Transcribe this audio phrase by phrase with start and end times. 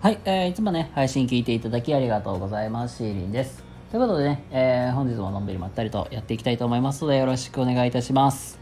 [0.00, 2.98] はい、えーいつもね、配信聞いていただきありがとうございます。
[2.98, 3.64] シーリンです。
[3.90, 8.60] ということでね、えー本日ものんびりまったりとやっていきたいと思いますので、よろしくお願いいたします。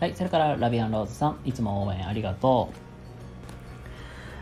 [0.00, 2.76] はい、それから、ラビアンローズさん、いつも応援ありがとう。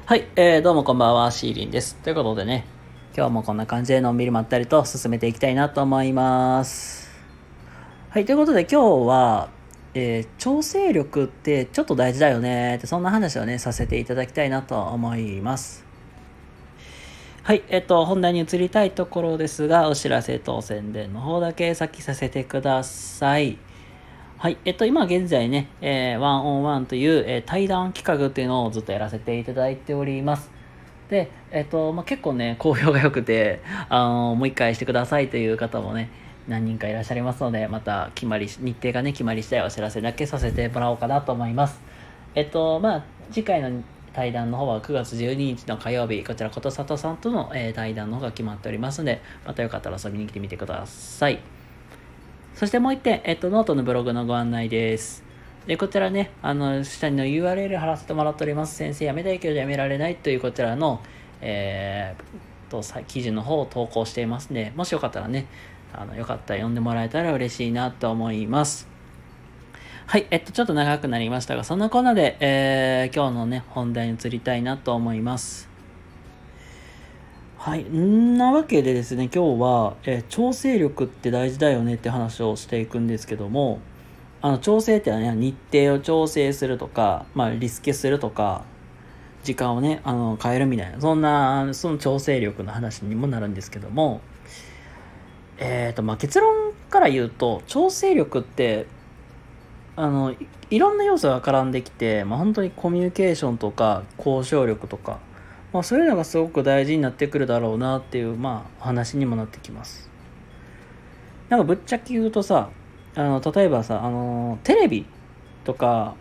[0.06, 1.96] はい、えーどうもこんばんは、シーリンです。
[1.96, 2.66] ということでね、
[3.16, 7.11] 今日もこんな感じでのんびりまったりと進めていきたいなと思います。
[8.11, 9.48] はい、ということで今日は、
[9.95, 15.85] えー調整力ってちょっと大事だよねって、そんな話をね、させていただきたいなと思います。
[17.46, 23.56] はい、えっと、本題に移りたいところですが、お知らせと宣伝の方だけ先させてください。
[24.37, 30.51] はい、えっと、今現在ね、えー、ワンオンワンという、えー対談企画っていうのをずっとやらせていただいております。
[31.09, 36.10] で、えっと、まあ、結構ね、好評が良くて、あのもう一回してくださいという方もね、
[36.48, 41.80] 何人かいらっしゃいますので、また決まり、日程がね、決まり次第お知らせだけさせてもらおうかなと思います。
[42.34, 43.84] えっと、まあ、次回の
[44.16, 51.38] 対談の方は9月12日の火曜日、こちら、ことさとさんとの、えー対談の方が決まっておりますので、またよかったら遊びに来てみてください。
[52.54, 55.22] そしてもう一点、えっと、ノートのブログのご案内です。
[55.66, 58.74] で、こちらね、あの、下にの URL 貼らせてもらっております。
[58.74, 61.02] 先生辞めたいけど辞められないというこちらの、
[61.42, 65.44] えー、と、記事の方を投稿していますので、もしよかったらね、
[65.92, 68.96] あの、よかったら読んでもらえたら嬉しいなと思います。
[70.09, 75.69] はい、えっと、ちょっと長くなりましたが、そんなこんなで、えー、今日のね、本題に移りたいなと思います。
[77.59, 83.81] はい、んなわけでですね、今日は、えー調整力って大事だよねって話をしていくんですけども、
[84.43, 88.62] あの、調整ってのはね、日程を調整するとか、まあ、リスケするとか、
[89.43, 94.21] 時間をね、あの、変えるみたいな、そんな、その調整力の話にもなるんですけども、
[95.59, 98.87] えっ、と、まあ、結論から言うと、調整力って、
[99.97, 100.34] あの
[100.69, 105.19] いろんな要素が絡んできて、まあ、本当にコミュニケーションとか交渉力とか、
[105.72, 110.11] まあ、そういうのがすごく大事になってくるだろうなっていう、まあ、話にもなってきます。
[111.49, 112.71] なんかぶっちゃけ言うとさ
[113.15, 115.06] あの例えばさあのテレビ
[115.65, 116.15] とか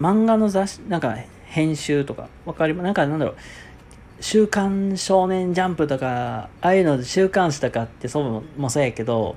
[0.00, 3.36] 漫画の雑誌なんか編集とかわかりますなんかなんだろう。
[4.20, 9.36] 週刊少年ジャンプとかああいうの週刊誌とかってそうももそうやけど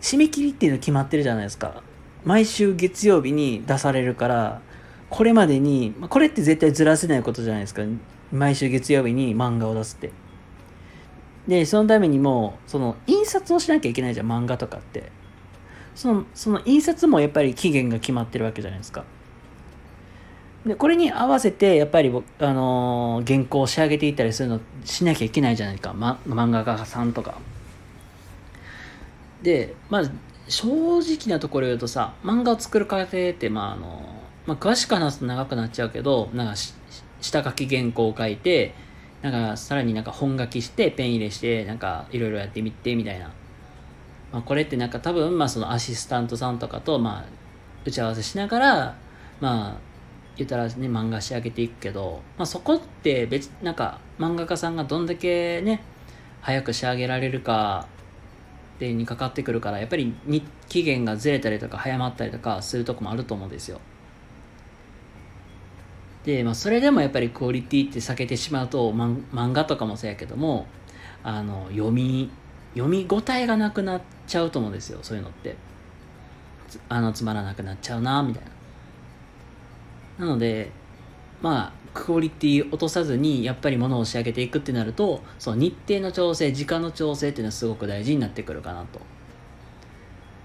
[0.00, 1.82] 締め切りっていうの決まってるじゃないですか。
[2.24, 4.60] 毎週月曜日に出されるから
[5.10, 7.82] これまでにこれって絶対ずらせないことじゃないですか。
[8.32, 10.10] 毎週月曜日に漫画を出すって。
[11.46, 15.10] でそのためにもその印刷をしなきゃいけないじゃん漫画とかって。
[15.94, 19.04] そのその印刷もやっぱり期限が決まってるわけじゃないですか。
[20.66, 27.34] でこれに合わせてやっぱり、あのー原稿を仕上げていったりするのしなきゃいけないじゃないか、ま、漫画家さんとか。
[29.42, 30.02] でまあ
[30.48, 30.66] 正
[30.98, 34.02] 直なところ言うとさ漫画を作る過程ってまああの、
[34.46, 36.54] まあ、詳しく話すと長くなっちゃうけどなんか
[37.20, 38.74] 下書き原稿を書いて
[39.22, 43.32] なんかさらになんか本書きしてペン入れしてなんかいろいろやってみてみたいな、
[44.32, 47.24] まあ、これってなんか多分まあそのアシスタントさんとかとまあ
[47.84, 48.96] 打ち合わせしながら
[49.40, 49.92] まあ
[50.36, 55.82] 言ったらね漫画仕上げていくけど、まあ、そこって別なんか漫画家さんがどんだけね
[56.40, 57.86] 早く仕上げられるか
[58.74, 63.80] ってにかかってくるからやっぱり日期限がずれたりとか早まったりとかするとこもあると思うんですよ。
[66.24, 70.66] で、まあ、それでもやっぱりクオリティって避けてしまうと漫漫画とかもそうやけども
[71.24, 72.30] あの読み
[72.74, 75.56] 読み応えがなくなっちゃうと思うんですよそういうのって。
[76.68, 78.44] つあのつまらなくなっちゃうなみたい
[80.18, 80.26] な。
[80.26, 80.70] なので
[81.42, 89.00] まあクオリティ落とさずにやっぱり物を仕上げていくってなるとその日程の調整時間の調整っていうのはすごく大事になってくるかなと。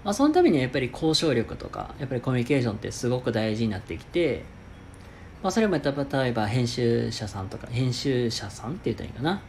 [0.04, 4.44] まあそのためにはやっぱり交渉力とかやっぱりコミュニケーションってすごく大事になってきて
[5.42, 5.82] まあそれも例
[6.28, 9.42] えば編集者さんとか編集者さんって言ったらいいかな。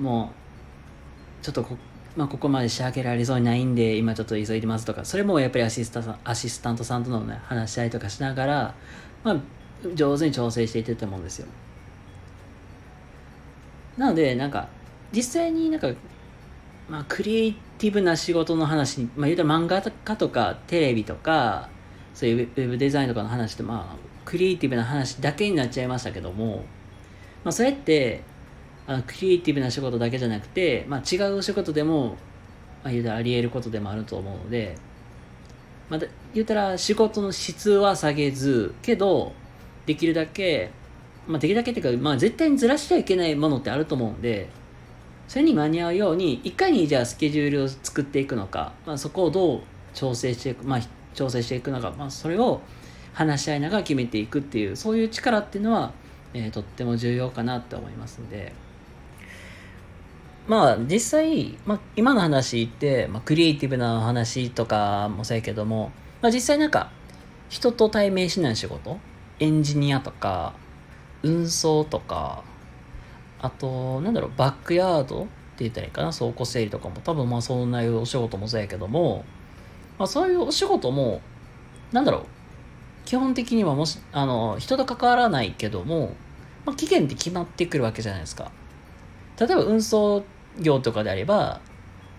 [0.00, 1.76] もうちょっとこ,、
[2.16, 8.74] まあ、ここまで仕上げられそうにないんで今ちょっと急いでますとかそれもやっぱりアシスタアシスタントさんとの、ね、話し合いとかしながら、
[9.24, 9.36] まあ、
[9.94, 11.46] 上手に調整していってると思うんですよ。
[13.96, 14.68] なのでなんか
[15.12, 15.88] 実際になんか、
[16.88, 21.68] まあ、クリエイティブな仕事の話に、まあ、言うたら漫画家とかテレビとか
[22.14, 26.64] そういうウェブデザインとかの話ってまあクリエイティブな話だけになっちゃいましたけども、
[27.44, 28.22] まあ、それって
[28.86, 32.16] あのクリエイティブな仕事だけじゃなくて、まあ、違う仕事でも、
[32.82, 34.76] まあ、言うたらあり得ることでもあると思うので、
[35.88, 36.00] まあ、
[36.34, 39.32] 言うたら仕事の質は下げずけど
[39.86, 40.70] できるだけ、
[41.26, 44.48] まあ、できるだけっていうか、まあ、絶対にずらしちゃいけないものってあると思うんで
[45.28, 49.60] それに間に合うようにいかにじゃあスケジュールを作っていくのか、まあ、そこをどう
[49.94, 50.80] 調整していく、まあ、
[51.14, 52.60] 調整していくのか、まあ、それを
[53.12, 55.92] 話し合いながら決めていくっていうそういう力っていうのは
[56.34, 58.52] えー、とっても重要かなって思いますんで。
[60.48, 66.90] まあ実際、まあ、今の話って、まあ、クリエイティブな話とかもそうやけども、まあ、実際なんか
[67.48, 68.98] 人と対面しない仕事
[69.42, 70.54] エンジニアとか
[71.24, 72.44] 運送とか
[73.40, 77.00] あとなんだろうバックヤードって言ったらいいかな倉庫整理とかも。
[77.02, 79.24] 多分まあそんなお仕事もそうやけども、
[79.98, 81.20] まあ、そういうお仕事も
[81.90, 82.26] なんだろう
[83.04, 86.14] 基本的にはもしあの人と関わらないけども、
[86.64, 88.52] まあ、期限って決まってくるわけじゃないですか。
[89.40, 90.22] 例えば運送
[90.60, 91.60] 業とかであれば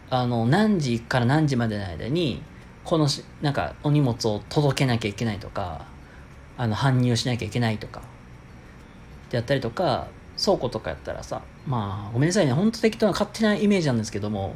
[0.09, 2.43] あの何時から何時までの間に
[2.83, 5.92] このしなんかお荷物を届けなきゃいけないとか
[6.57, 8.01] あの搬入しなきゃいけないとか。
[9.29, 10.07] であったりとか
[10.37, 12.53] 倉庫とかやったらさまあごめんなさいね。
[12.53, 14.55] ほんと適当な勝手なイメージなんですけども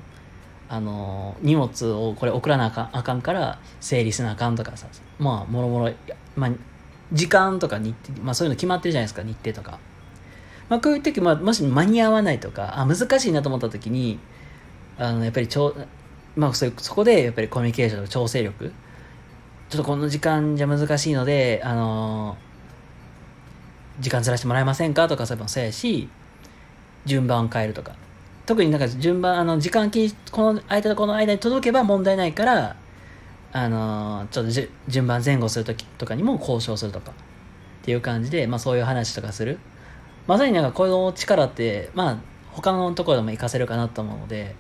[0.70, 5.94] あの荷物をこれ送らなあかんあかんから整理せなあかんとかさまあもろもろ
[6.36, 6.52] まあ
[7.14, 9.80] 時間とか日程、まあ、そういうの決まってるじゃないですか日程とか。
[10.70, 14.20] まあ、こういう時、まあ、もし間に合わないとか、あ、難しいなと思った時に、
[14.98, 15.74] あの、やっぱりちょ、
[16.36, 18.74] まあそ、そこで、やっぱりコミュニケーションと調整力、
[19.70, 22.38] ちょっとこの時間じゃ難しいので、あの
[24.00, 26.10] 時間ずらしてもらえませんかとかそういえばそうやし、
[27.06, 27.96] 順番を変えるとか。
[28.46, 32.76] 特になんか順番、あの、時間気この間とこの間に届けば問題ないから、
[33.54, 34.52] あのちょっと
[34.88, 37.12] 順番前後するときとかにも交渉するとか。
[37.12, 37.14] っ
[37.88, 39.60] ていう感じで、まあそういう話とかする。
[40.28, 42.18] まさになんかこの力って、まあ、
[42.52, 44.56] 他のところでも活かせるかなと思うので、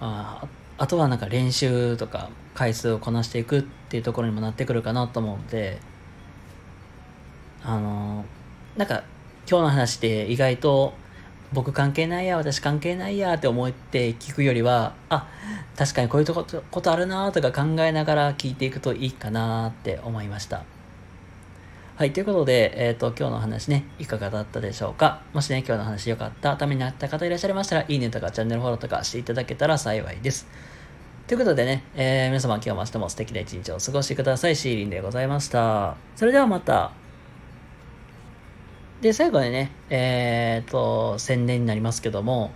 [0.00, 0.48] ああ
[0.80, 5.78] あとはなんか練習とか回数をこなしていくっていうところにもなってくるかなと思うので、
[7.62, 8.24] あの、
[8.78, 9.04] なんか
[9.46, 10.94] 今日の話って意外と
[11.52, 15.28] 僕関係ないや、私関係ないやって思って聞くよりは、あ、
[15.76, 16.32] 確かにこういうと
[16.70, 20.64] ことあるなとか考えながら聞いていくといいかなって思いました。
[22.00, 25.20] はい、ということで、えっ、ー、と、今日の話ね、いかがだったでしょうか？
[25.34, 30.46] もしね、今日の話良かった、ためになった方いらっしゃいましたら、いいねとかチャンネルフォローとかしていただけたら幸いです。
[31.26, 34.56] ということでね、えー、皆様今日も明日も素敵な一日をお過ごしください。
[34.56, 35.98] シーリンでございました。
[36.16, 36.92] それではまた。
[39.02, 42.50] で、最後にね、えっ、ー、と、宣伝になりますけども、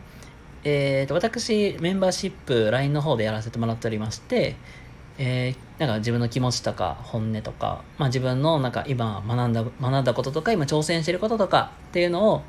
[0.65, 4.57] えっ、ー、と、私、メンバーシップ LINE の方でやらせてもらっておりまして、
[5.19, 12.43] えー、なんか自分の気持ちとか本音とか、まあ、自分のなんか今学んだ学んだこととか今挑戦してることとかっていうのを、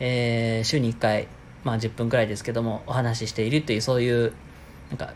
[0.00, 1.28] えー、週に1回、
[1.64, 4.32] まあ、10分くらいですけどもお話ししているっていうそういう
[4.90, 5.14] なんか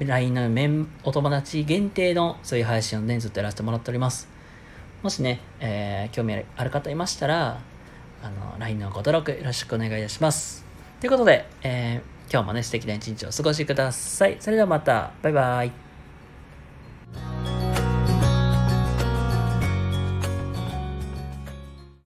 [0.00, 4.28] LINE の面お友達限定のそういう配信をねずっとやらせてもらっております。
[5.02, 7.60] もしね、えー、興味ある方いましたら
[8.22, 10.64] あの LINE のご登録よろしくお願いいたします。
[11.00, 14.36] ということで、えー、今日もね素敵な一日をお過ごしください。
[14.40, 15.12] それではまた。
[15.22, 15.83] バイバイ。